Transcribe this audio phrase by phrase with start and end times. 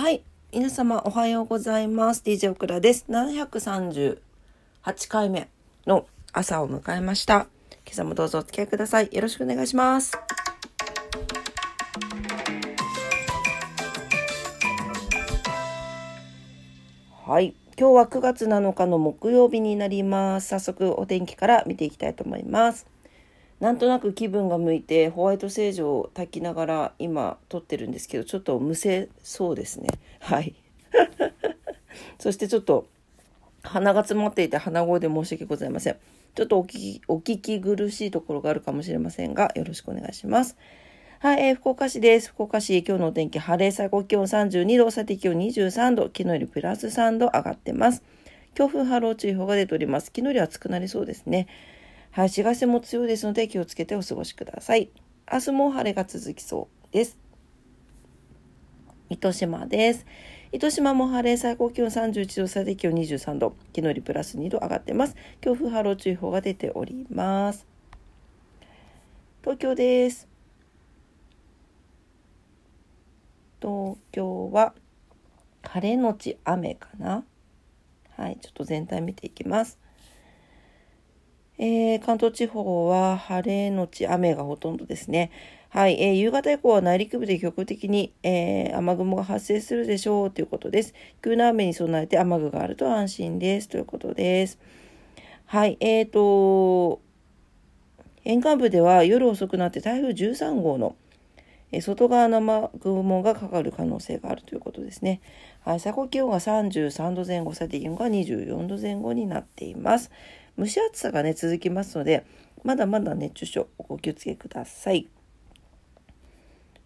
[0.00, 0.22] はい。
[0.50, 2.22] 皆様おはようございます。
[2.24, 3.04] DJ オクラです。
[3.10, 4.16] 738
[5.08, 5.50] 回目
[5.86, 7.48] の朝を迎えました。
[7.84, 9.10] 今朝もどうぞお付き合いください。
[9.12, 10.16] よろしくお願いします。
[17.26, 17.54] はい。
[17.78, 20.48] 今日は9月7日の木曜日になります。
[20.48, 22.86] 早速お天気から見ていきたいと思います。
[23.60, 29.88] なんとなく気分が向いてホワイトセージを炊きながら今撮ってるんですけどちょっとむせそうですね
[30.20, 30.54] はい
[32.18, 32.88] そしてちょっと
[33.62, 35.96] 鼻が詰まっていて鼻声で申し訳ございません
[36.34, 40.56] ちょっとお聞きお聞き苦しいところがあるかもしれませんがよろしくお願いします
[41.22, 42.30] はい、えー、福岡市です。
[42.30, 48.02] 福岡市、今日のお天気、晴れ、最高気温32度、最低気温23度、昨日よりプラス3度上がってます。
[48.54, 50.06] 強風波浪注意報が出ております。
[50.06, 51.46] 昨日より暑くなりそうですね。
[52.12, 54.90] はい、紫外線も強いですので気をつけてお過ごしください。
[55.32, 57.16] 明日も晴れが続きそうです。
[59.08, 60.06] 糸島です。
[60.50, 65.14] 糸島も晴れ、最高気温31度、最低気温23度、昨日よりプラス2度上がってます。
[65.40, 67.64] 強風波浪注意報が出ております。
[69.42, 70.28] 東京です。
[73.62, 74.74] 東京は
[75.62, 77.24] 晴れのち雨かな。
[78.16, 79.78] はい、ちょっと全体見ていきます。
[81.62, 85.30] えー、関東地方は晴れのち雨がほとんどですね。
[85.68, 90.94] はい、えー、夕方以降は内陸部で局的に、えー、雨雲が発生するでしょうということです。
[91.22, 94.58] 急な雨に備えて雨具があると安心ですということです。
[95.44, 97.02] はい、えーと、
[98.24, 100.96] 沿岸部では夜遅くなって台風13号の
[101.82, 105.20] 外側の雨雲がかかる可能性があるということですね。
[105.62, 110.10] はい、最高気温が33度前後、最低気温が24度前後になっています。
[110.60, 112.26] 蒸し暑さがね、続きますので、
[112.64, 115.08] まだまだ熱中症、お気をつけください。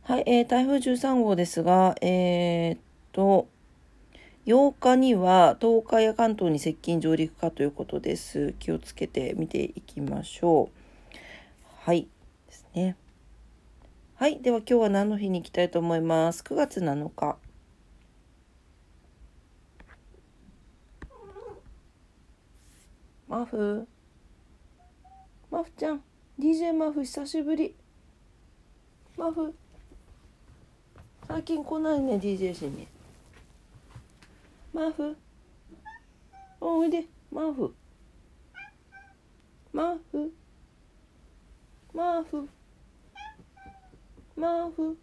[0.03, 2.79] はい、えー、台風13号ですが、えー、っ
[3.11, 3.49] と、
[4.47, 8.55] 8日には東海や関東に接近上陸かということです。
[8.61, 11.17] 気をつけて見ていきましょう。
[11.81, 12.07] はい、
[12.47, 12.97] ですね。
[14.15, 14.41] はい。
[14.41, 17.37] では今日は何の日に行きたいと思います？9月7日。
[23.35, 23.89] マフ
[25.51, 26.01] マフちゃん。
[26.39, 27.75] DJ マフ久しぶり。
[29.17, 29.53] マフ。
[31.27, 32.87] 最近来ないね、DJ しに。
[34.73, 35.17] マフ。
[36.61, 37.07] おいで。
[37.33, 37.75] マフ。
[39.73, 40.33] マフ。
[41.93, 42.49] マフ。
[44.37, 44.97] マフ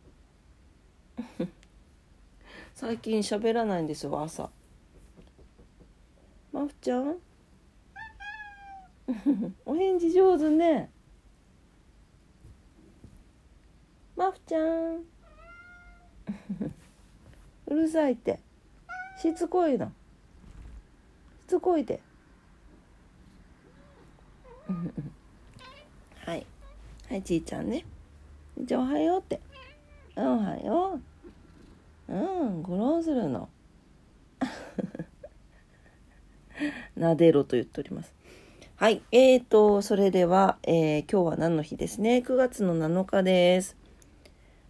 [2.76, 4.50] 最近喋らないんですよ朝
[6.54, 7.31] マフちゃん？
[9.66, 10.90] お返事上手ね
[14.16, 14.96] マフちゃん
[17.68, 18.40] うるさいって
[19.18, 19.92] しつこいのし
[21.48, 22.02] つこいで
[26.26, 26.46] はい
[27.10, 27.86] はいちいちゃんね
[28.64, 29.42] じゃあおはようって。
[30.16, 31.00] おはよ
[32.10, 32.14] う。
[32.14, 33.50] うん、ゴロンするの。
[36.96, 38.14] なでろと言っております。
[38.82, 39.04] はい。
[39.12, 43.78] えーと、それでは、えー、今日は何の日ですね？9月の7日です。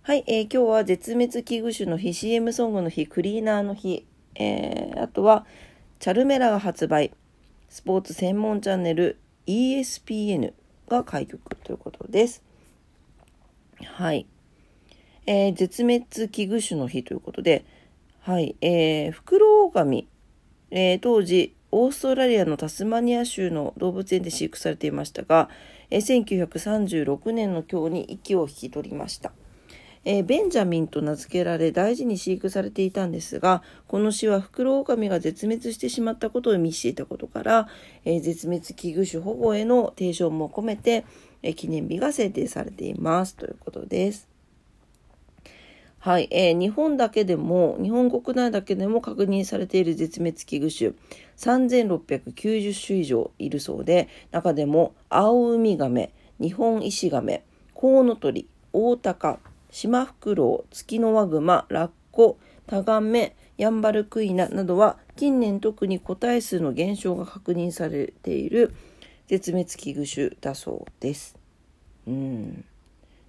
[0.02, 0.26] はい。
[0.28, 4.06] えー、今日は絶滅危惧種の日、CM ソングの日、クリーナーの日、
[4.36, 5.46] えー、あとは、
[6.00, 7.14] チャルメラが発売、
[7.70, 9.18] スポーツ専門チャンネル
[9.48, 10.52] ESPN
[10.90, 12.44] が開局ということです。
[13.82, 14.28] はい。
[15.26, 17.64] えー、絶滅危惧種の日ということで、
[18.20, 18.58] はい。
[18.60, 20.10] えー、フクロオオカミ、
[20.70, 25.50] えー、当時、オーストラリアのタスマニア州の動物園で飼育されていましたが、
[25.90, 29.32] え、1936年の今日に息を引き取りました。
[30.04, 37.68] え、ベンジャミンと名付けられ大事に飼育されていたんですが、この死はフクロオオカミが絶滅してしまったことを意味していたことから、
[38.04, 41.06] え、絶滅危惧種保護への提唱も込めて、
[41.44, 44.31] え記念日が制定されていますということです。
[46.02, 50.94] はい、えー、日本だけでも、日本国内だけでも確認されている絶滅危惧種
[51.38, 57.44] 3690種以上いるそうで、中でもアオウミガメ、日本イシガメ、
[57.76, 59.38] コウノトリ、オオタカ、
[59.70, 68.74] シマフクロウ、ツキノワグマ、ラッコ、タガメ、ヤンバルクイナなどは近年特に個体数の減少が確認されている
[69.28, 71.38] 絶滅危惧種だそうです。
[72.08, 72.66] うん。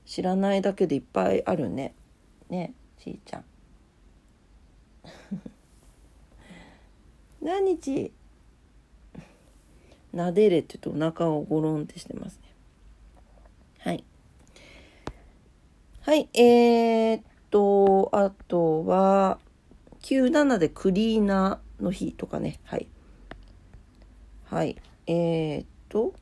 [0.06, 1.92] 知らないだけでいっぱいあるね。
[2.52, 3.44] ねちいちゃん。
[7.40, 8.12] 何日？
[10.12, 12.54] なでれって言うとお腹をゴロンってしてますね。
[13.78, 14.04] はい。
[16.02, 19.38] はい、えー、っと、あとは、
[20.02, 22.60] 97でクリーナーの日とかね。
[22.64, 22.86] はい。
[24.44, 24.76] はい。
[25.06, 26.12] えー、っと、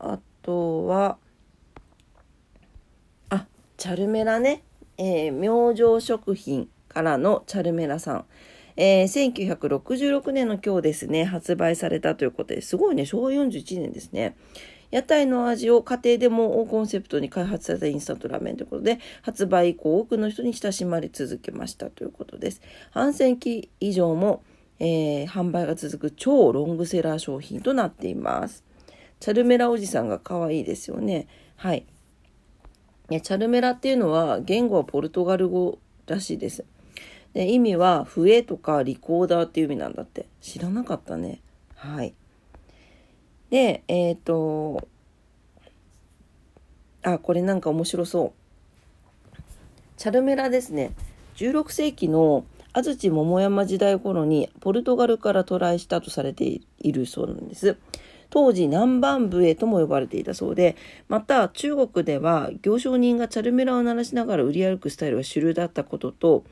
[0.00, 1.19] あとは、
[3.80, 4.62] チャルメラね。
[4.98, 8.24] えー、明星食品からのチャルメラさん。
[8.76, 14.36] えー、1966年の今日ですね、発売されたということですごいね、昭和41年ですね。
[14.90, 22.60] 屋台の味を家庭でもコンセプトに開発されたインスタントラーメンということで、発売以降多くの人に親しまれ続けましたということです。
[22.90, 24.42] 半世紀以上も、
[24.78, 28.62] えー、販売が続く超ロングセラー商品となっています。
[29.20, 31.28] チャルメラおじさんが可愛いですよね。
[31.56, 31.86] はい。
[33.18, 36.64] チャルメラっていうのは言語はポルトガル語らしいです。
[37.34, 40.26] で意味は笛とかリコーダーっていう意味なんだって。
[40.40, 41.40] 知らなかったね。
[41.74, 42.14] はい。
[43.50, 44.86] で、えっ、ー、と、
[47.02, 48.32] あ、これなんか面白そ
[49.36, 49.40] う。
[49.96, 50.92] チャルメラですね。
[51.36, 57.76] 16世紀の安土桃山時代頃にポルトガルから渡来したとされているそうなんです。
[58.30, 60.76] 当時南蛮笛とも呼ばれていたそうで、
[61.08, 66.44] また中国では行商人がチャルメラを鳴らしながら売り歩くスタイルが主流だったことと、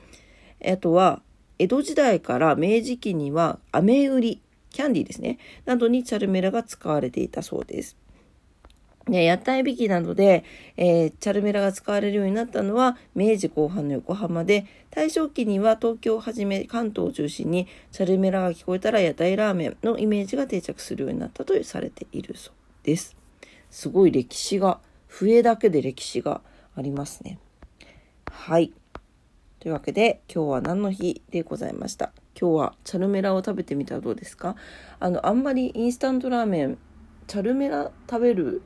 [0.64, 1.22] あとは
[1.58, 7.96] 江戸時代から明治期には飴売りキャンディーですね、などにチャルメラが使われていたそうです。
[9.08, 10.44] ね、屋台引きなどで、
[10.76, 23.16] えー、チャルメラが使われるようになったのは明治後半の横浜で大正期には東京をはじめ関東を中心にチャルメラが聞こえたら屋台ラーメンのイメージが定着するようになったとされているそうです。
[23.70, 26.42] すごい歴史が笛だけで歴史が
[26.76, 27.38] ありますね。
[28.30, 28.72] はい。
[29.60, 32.12] というわけで今日は何の日でございました？
[32.40, 34.54] 今日はチャルメラを食べてみたらどうですか？
[35.00, 36.78] あのあんまりインスタントラーメン
[37.26, 38.62] チャルメラ食べる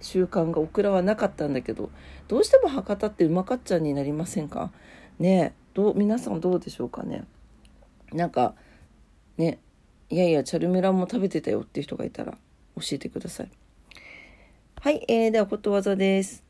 [0.00, 1.90] 習慣がオクラはなかったんだけど
[2.28, 4.70] どうしても博多ってうまかっちゃんになりませんか？
[5.18, 7.24] ねどう皆さんどうでしょうかね？
[8.12, 8.54] なんか
[9.36, 9.58] ね
[10.10, 12.32] いやいやチャルメラも食べてたよっていう人がいたら
[12.76, 13.50] 教えてください。
[14.80, 16.44] はい、えー、ではことわざです。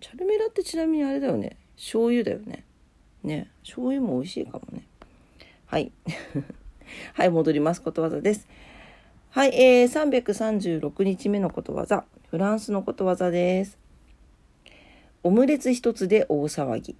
[0.00, 1.56] チャルメラってちなみにあれだよね？
[1.76, 2.64] 醤油だよね？
[3.22, 4.84] ね醤油も美味しいかもね。
[5.66, 5.92] はい。
[7.14, 7.82] はい戻ります。
[7.82, 8.46] ことわざです。
[9.36, 10.32] はい、えー、
[10.80, 12.06] 336日目のことわざ。
[12.30, 13.76] フランスのことわざです。
[15.22, 16.96] オムレツ一つで大騒ぎ。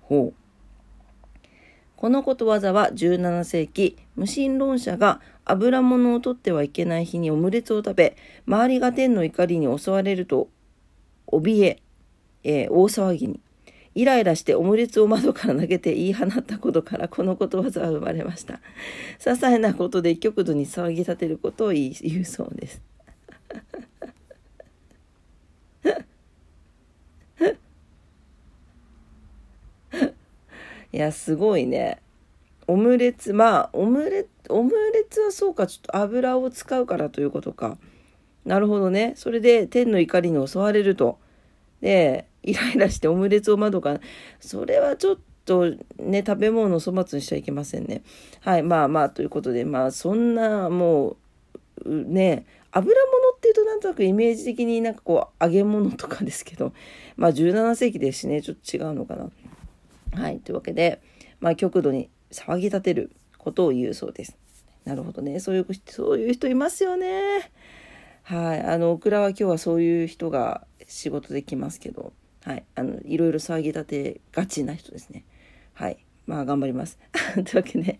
[0.00, 1.50] ほう。
[1.98, 8.16] このことわざは17世紀無神論者が油物を取ってはいけない日にオムレツを食べ
[8.46, 10.48] 周りが天の怒りに襲われると
[11.26, 11.82] 怯え
[12.44, 13.40] えー、大騒ぎに。
[13.96, 18.60] イライラしてオムレツを窓から投げて言い放ったことからこのことわざは生まれました。
[19.18, 22.82] 些細なことで極度に騒ぎ立てることを言うそうです。
[30.92, 32.02] いや、すごいね。
[32.66, 37.78] オムレツ、まあ、オムレ、オムレツはそうか、ちょっと油を使うからということか。
[38.44, 39.14] なるほどね。
[39.16, 41.18] それで天の怒りに襲われると。
[41.80, 44.00] で、イライラしてオムレツを窓から
[44.40, 48.02] それはちょっとね食べ物を粗末にしちゃいけませんね。
[48.40, 51.16] はいまあまあということでまあそんなも
[51.84, 56.72] うね油物っていうとなんとなくイメージ的になんかこう揚げ物とかですけど
[57.16, 59.30] まあ17世紀ですしねちょっと違うのかな。
[60.12, 61.00] はいというわけで
[61.40, 64.36] まあ極度に騒ぎ立てることを言うそうです。
[64.84, 65.40] なるほどね。
[65.40, 67.50] そういうそういう人いますよね。
[68.22, 72.12] はいあのオクラは今日はそういう人が仕事できますけど。
[72.46, 75.24] はい、あのいろいろ騒ぎ立てがちな人ですね。
[75.74, 75.98] はい、
[76.28, 76.96] まあ頑張ります。
[77.34, 77.98] というわけで、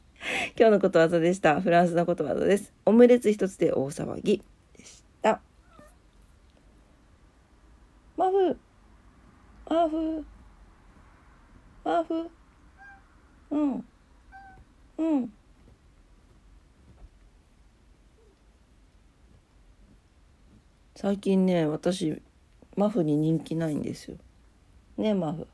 [0.57, 1.61] 今日のことわざでした。
[1.61, 2.73] フランスのことわざです。
[2.85, 4.41] オムレツ一つで大騒ぎ
[4.79, 5.41] でした。
[8.17, 8.57] マフ
[9.69, 10.25] マフ
[11.83, 12.31] マフ
[13.51, 13.85] うん
[14.99, 15.33] うん
[20.95, 22.23] 最近ね私
[22.77, 24.19] マフに人気ないんですよ
[24.99, 25.47] ねマフ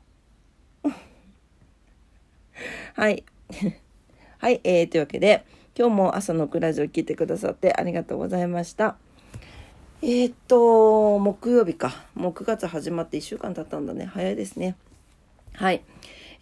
[2.95, 3.23] はい
[4.39, 5.45] はい、えー、というわけで
[5.77, 8.97] 今日も朝のクラジオ聞いてくださってありがとうございました
[10.01, 14.75] えー、っと木曜日かもう9月始まって1週間経ったんだね早いですね
[15.53, 15.83] はい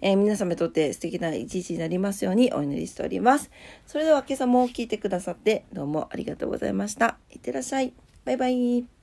[0.02, 3.52] えー、皆様にとって素敵な一日になりますようにお祈りしております。
[3.86, 7.18] それでは今朝も聞いてくださってどうもありがとうございました。
[7.30, 7.94] いってらっしゃい。
[8.26, 9.01] バイバイ。